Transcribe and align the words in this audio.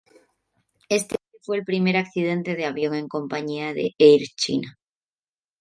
Este 0.89 1.13
es 1.15 1.45
fue 1.45 1.57
el 1.59 1.63
primer 1.63 1.95
accidente 1.95 2.55
de 2.55 2.65
avión 2.65 2.95
en 2.95 3.07
compañía 3.07 3.71
de 3.75 3.93
Air 3.99 4.23
China. 4.35 4.79